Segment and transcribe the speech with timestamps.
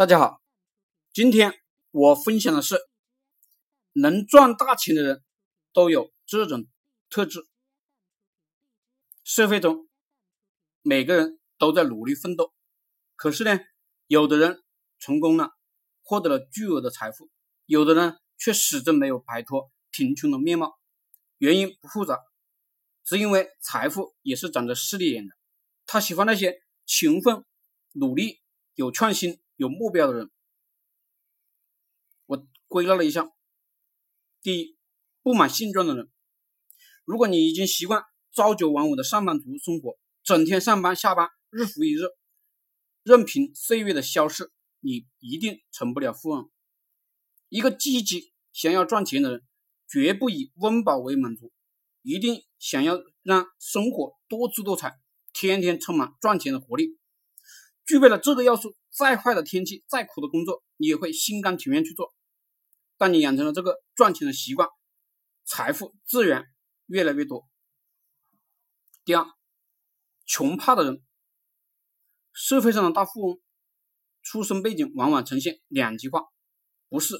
[0.00, 0.40] 大家好，
[1.12, 2.78] 今天我分享的是，
[3.92, 5.22] 能赚大钱的人
[5.74, 6.66] 都有这种
[7.10, 7.46] 特质。
[9.24, 9.90] 社会中，
[10.80, 12.54] 每个人都在努力奋斗，
[13.14, 13.60] 可是呢，
[14.06, 14.62] 有的人
[14.98, 15.50] 成功了，
[16.02, 17.28] 获得了巨额的财富，
[17.66, 20.78] 有的人却始终没有摆脱贫穷的面貌。
[21.36, 22.18] 原因不复杂，
[23.04, 25.34] 是因为财富也是长着势利眼的，
[25.84, 27.44] 他喜欢那些勤奋、
[27.92, 28.40] 努力、
[28.74, 29.38] 有创新。
[29.60, 30.30] 有目标的人，
[32.24, 33.30] 我归纳了一下：
[34.40, 34.78] 第一，
[35.22, 36.08] 不满现状的人。
[37.04, 38.02] 如果你已经习惯
[38.32, 42.00] 朝九晚五的上班族生活，整天上班下班，日复一日，
[43.02, 44.50] 任凭岁月的消逝，
[44.80, 46.50] 你一定成不了富翁。
[47.50, 49.46] 一个积极想要赚钱的人，
[49.86, 51.52] 绝不以温饱为满足，
[52.00, 54.98] 一定想要让生活多姿多彩，
[55.34, 56.98] 天天充满赚钱的活力。
[57.84, 58.74] 具备了这个要素。
[58.90, 62.12] 再坏的天气，再苦的工作，你也会心甘情愿去做。
[62.96, 64.68] 当你养成了这个赚钱的习惯，
[65.44, 66.44] 财富自然
[66.86, 67.48] 越来越多。
[69.04, 69.24] 第二，
[70.26, 71.02] 穷怕的人，
[72.32, 73.40] 社会上的大富翁，
[74.22, 76.24] 出身背景往往呈现两极化，
[76.88, 77.14] 不是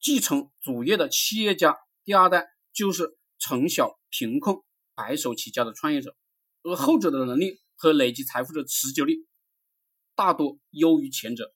[0.00, 4.56] 继承祖业的企业家第二代，就是从小贫困
[4.94, 6.14] 白手起家的创业者，
[6.62, 9.26] 而后者的能力和累积财富的持久力。
[10.20, 11.54] 大多优于前者，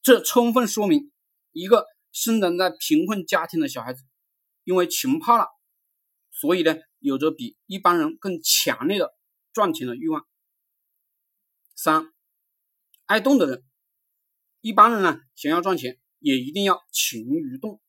[0.00, 1.12] 这充分说明，
[1.52, 4.02] 一个生长在贫困家庭的小孩子，
[4.64, 5.48] 因为穷怕了，
[6.30, 9.14] 所以呢，有着比一般人更强烈的
[9.52, 10.26] 赚钱的欲望。
[11.76, 12.10] 三，
[13.04, 13.62] 爱动的人，
[14.62, 17.82] 一般人呢，想要赚钱，也一定要勤于动。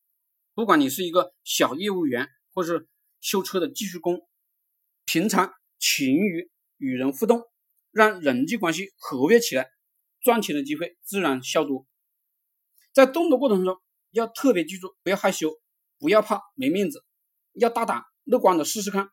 [0.53, 2.89] 不管你是一个小业务员，或是
[3.22, 4.27] 修车的技术工，
[5.05, 7.44] 平常勤于与人互动。
[8.00, 9.69] 让人际关系活跃起来，
[10.22, 11.86] 赚钱的机会自然较多。
[12.94, 13.78] 在动的过程中，
[14.11, 15.52] 要特别记住，不要害羞，
[15.97, 17.03] 不要怕没面子，
[17.51, 19.09] 要大胆乐观的试试看。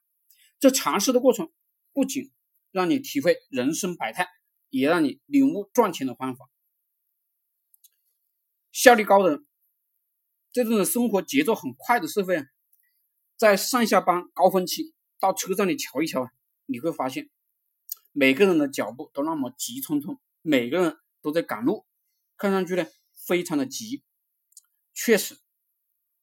[0.61, 1.51] 这尝试的过程
[1.93, 2.33] 不仅
[2.71, 4.29] 让你体会人生百态，
[4.71, 6.49] 也让你领悟赚钱的方法。
[8.71, 9.47] 效率高的人，
[10.53, 12.47] 这种生活节奏很快的社会啊，
[13.37, 16.31] 在上下班高峰期到车站里瞧一瞧啊，
[16.67, 17.29] 你会发现。
[18.19, 21.85] 每个人的脚步都那么急匆匆，每个人都在赶路，
[22.39, 22.87] 看上去呢
[23.27, 24.03] 非常的急。
[24.95, 25.39] 确实，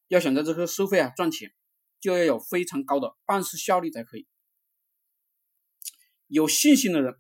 [0.08, 1.54] 要想在这个社会啊赚钱，
[2.00, 4.28] 就要有非常高的办事效率才可以。
[6.26, 7.14] 有信心的人，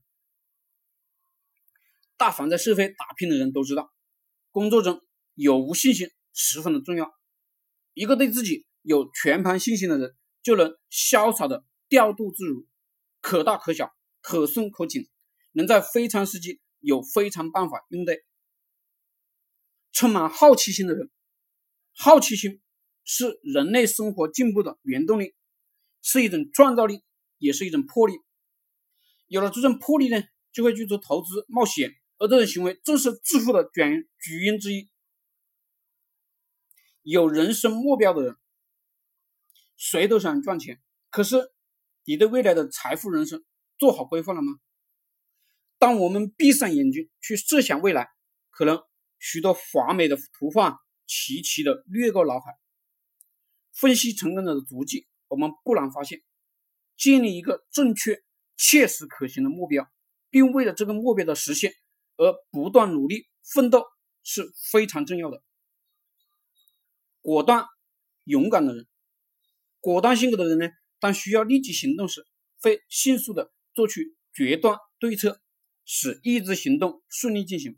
[2.17, 3.93] 大凡在社会打拼的人都知道，
[4.49, 5.03] 工作中
[5.35, 7.13] 有无信心十分的重要。
[7.93, 12.65] 一个对自己有全盘信心的人，就能潇洒的调度自如，
[13.21, 13.93] 可大可小。
[14.23, 15.09] 可顺可紧，
[15.51, 18.23] 能在非常时期有非常办法应对。
[19.91, 21.11] 充满好奇心的人，
[21.93, 22.61] 好奇心
[23.03, 25.35] 是人类生活进步的原动力，
[26.01, 27.03] 是一种创造力，
[27.37, 28.13] 也是一种魄力。
[29.27, 30.23] 有了这种魄力呢，
[30.53, 33.71] 就会去做投资冒险，而这种行为正是致富的主
[34.19, 34.89] 主因之一。
[37.01, 38.37] 有人生目标的人，
[39.75, 41.51] 谁都想赚钱，可是
[42.05, 43.43] 你对未来的财富人生。
[43.77, 44.53] 做好规划了吗？
[45.77, 48.07] 当我们闭上眼睛去设想未来，
[48.51, 48.81] 可能
[49.19, 52.57] 许多华美的图画齐齐的掠过脑海。
[53.73, 56.21] 分析成功者的足迹，我们不难发现，
[56.95, 58.23] 建立一个正确、
[58.55, 59.91] 切实可行的目标，
[60.29, 61.73] 并为了这个目标的实现
[62.15, 63.83] 而不断努力奋斗
[64.23, 65.43] 是非常重要的。
[67.19, 67.65] 果断、
[68.23, 68.87] 勇敢的人，
[69.81, 70.69] 果断性格的人呢，
[70.99, 72.25] 当需要立即行动时，
[72.61, 73.51] 会迅速的。
[73.73, 74.01] 做出
[74.33, 75.41] 决断对策，
[75.85, 77.73] 使意志行动顺利进行；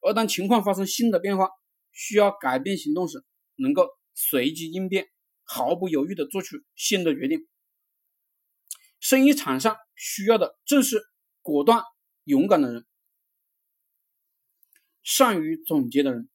[0.00, 1.48] 而当情况发生新的变化，
[1.92, 3.24] 需要改变行动时，
[3.56, 5.08] 能够随机应变，
[5.42, 7.46] 毫不犹豫地做出新的决定。
[9.00, 11.02] 生意场上需要的正是
[11.42, 11.82] 果断、
[12.24, 12.86] 勇敢的人，
[15.02, 16.28] 善于总结的人。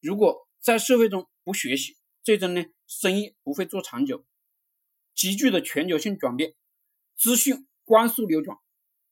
[0.00, 4.26] 如果在社会中不学习，最终呢，生意不会做长久。
[5.14, 6.54] 急剧的全球性转变。
[7.16, 8.58] 资讯光速流转，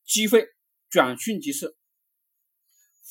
[0.05, 0.47] 机会
[0.91, 1.77] 转瞬即逝，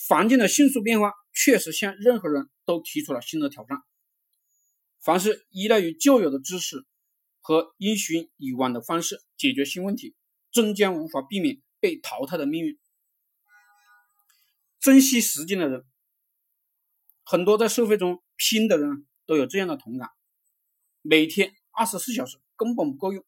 [0.08, 3.78] 环境的迅速变化确实向任何人都提出了新的挑战。
[5.00, 6.86] 凡是依赖于旧有的知识
[7.40, 10.16] 和因循以往的方式解决新问题，
[10.52, 12.78] 终将无法避免被淘汰的命运。
[14.80, 15.86] 珍惜时间的人，
[17.24, 20.10] 很多在社会中拼的人都有这样的同感：
[21.02, 23.26] 每天二十四小时根本不够用。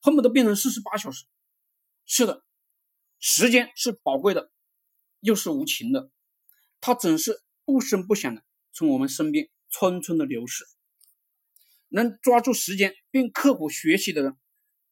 [0.00, 1.26] 恨不得变成四十八小时。
[2.04, 2.44] 是的，
[3.18, 4.50] 时间是宝贵的，
[5.20, 6.10] 又是无情的。
[6.80, 10.64] 它总是不声不响的从我们身边匆匆的流逝。
[11.88, 14.36] 能抓住时间并刻苦学习的人，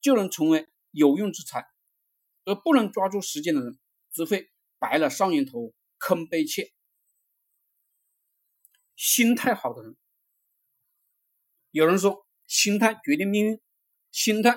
[0.01, 1.61] 就能成为有用之才；
[2.45, 3.79] 而不能抓住时间的人，
[4.13, 6.73] 只会白了少年头，空悲切。
[8.97, 9.97] 心态好的人，
[11.71, 13.61] 有人说心态决定命运，
[14.11, 14.57] 心态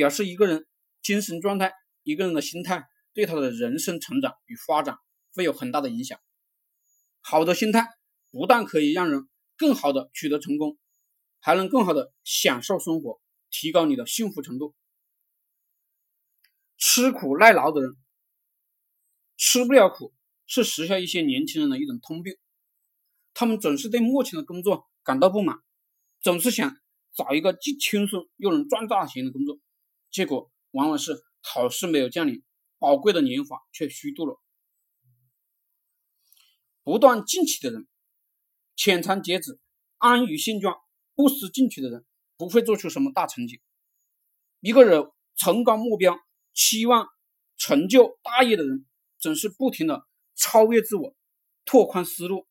[0.00, 0.66] 表示一个人
[1.02, 1.74] 精神状态，
[2.04, 4.96] 一个人的心态对他的人生成长与发展
[5.34, 6.18] 会有很大的影响。
[7.20, 7.86] 好的心态
[8.30, 10.78] 不但可以让人更好的取得成功。
[11.38, 13.20] 还能更好的享受生活，
[13.50, 14.74] 提高你的幸福程度。
[16.78, 17.94] 吃苦耐劳的人，
[19.36, 20.14] 吃不了苦
[20.46, 22.38] 是时下一些年轻人的一种通病。
[23.34, 25.58] 他们总是对目前的工作感到不满，
[26.22, 26.74] 总是想
[27.14, 29.58] 找一个既轻松又能赚大钱的工作，
[30.10, 32.42] 结果往往是好事没有降临，
[32.78, 34.40] 宝贵的年华却虚度了。
[36.82, 37.86] 不断进取的人，
[38.76, 39.60] 浅尝辄止，
[39.98, 40.80] 安于现状。
[41.16, 42.06] 不思进取的人
[42.38, 43.60] 不会做出什么大成绩。
[44.60, 45.04] 一个人
[45.36, 46.18] 崇高目标、
[46.54, 47.08] 期望
[47.58, 48.86] 成就大业的人，
[49.18, 51.14] 总是不停的超越自我，
[51.66, 52.46] 拓宽思路，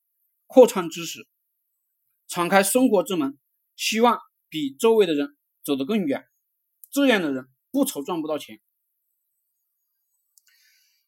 [0.46, 1.28] 扩宽知识，
[2.28, 3.40] 敞开生活之门，
[3.76, 4.20] 希望
[4.50, 6.28] 比周围的人走得更远。
[6.92, 8.60] 这样的人不愁赚不到钱。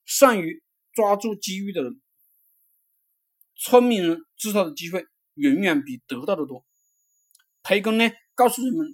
[0.05, 0.63] 善于
[0.93, 2.01] 抓住机遇的人，
[3.55, 5.05] 聪明人制造的机会
[5.35, 6.65] 远远比得到的多。
[7.63, 8.87] 培根呢，告诉人们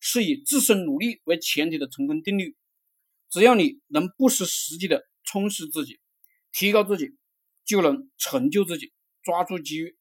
[0.00, 2.56] 是以自身努力为前提的成功定律。
[3.30, 6.00] 只要你能不失时机的充实自己，
[6.52, 7.16] 提高自己，
[7.64, 8.92] 就能成就自己，
[9.22, 9.96] 抓住机遇。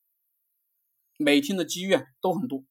[1.17, 2.65] 每天的机遇啊都很多，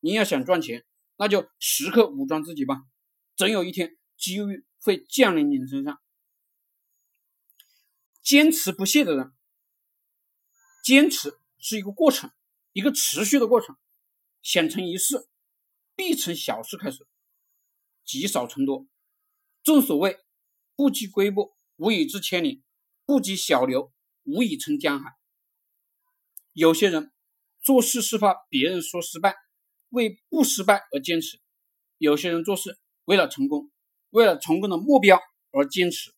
[0.00, 0.84] 你要想赚钱，
[1.16, 2.82] 那就时刻武装自己吧，
[3.36, 6.00] 总有一天机遇会降临你身上。
[8.22, 9.32] 坚持不懈的人，
[10.82, 12.32] 坚持是一个过程，
[12.72, 13.76] 一个持续的过程。
[14.42, 15.28] 想成一事，
[15.94, 17.06] 必从小事开始，
[18.04, 18.86] 积少成多。
[19.62, 20.18] 正所谓，
[20.74, 22.62] 不积跬步，无以至千里；
[23.06, 23.92] 不积小流，
[24.24, 25.16] 无以成江海。
[26.52, 27.12] 有些人
[27.62, 29.34] 做事是怕别人说失败，
[29.94, 31.38] 为不失败而坚持；
[31.98, 33.70] 有些人做事为了成功，
[34.10, 35.18] 为了成功的目标
[35.52, 36.13] 而坚持。